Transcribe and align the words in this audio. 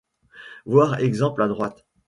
Voir 0.65 0.97
exemple, 0.99 1.43
à 1.43 1.47
droite 1.47 1.77
⇒ 1.77 1.81